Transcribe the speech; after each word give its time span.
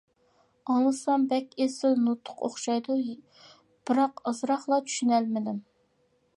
ئاڭلىسام 0.75 1.25
بەك 1.33 1.53
ئېسىل 1.65 1.99
نۇتۇق 2.07 2.41
ئوخشايدۇ، 2.47 2.97
بىراق 3.91 4.27
ئازراقلا 4.31 4.81
چۈشىنەلىدىم. 4.91 5.65